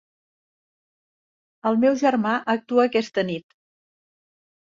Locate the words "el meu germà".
1.71-2.33